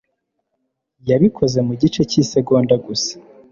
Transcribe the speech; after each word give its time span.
Yabikoze 1.09 1.57
mu 1.67 1.73
gice 1.81 2.01
cy'isegonda 2.09 2.75
gusa. 2.85 3.13